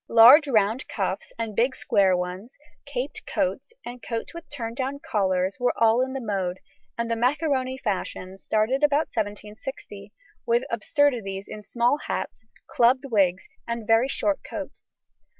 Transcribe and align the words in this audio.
Large 0.09 0.47
round 0.47 0.87
cuffs 0.87 1.31
and 1.37 1.55
big 1.55 1.75
square 1.75 2.17
ones, 2.17 2.57
caped 2.87 3.21
coats, 3.27 3.71
and 3.85 4.01
coats 4.01 4.33
with 4.33 4.49
turn 4.49 4.73
down 4.73 4.97
collars 4.97 5.57
were 5.59 5.75
all 5.77 6.01
in 6.01 6.13
the 6.13 6.19
mode, 6.19 6.57
and 6.97 7.07
the 7.07 7.13
"maccaroni" 7.13 7.77
fashions 7.79 8.41
started 8.41 8.81
about 8.83 9.13
1760, 9.15 10.11
with 10.43 10.63
absurdities 10.71 11.47
in 11.47 11.61
small 11.61 11.99
hats, 12.07 12.43
clubbed 12.65 13.05
wigs, 13.11 13.47
and 13.67 13.85
very 13.85 14.07
short 14.07 14.43
coats. 14.43 14.91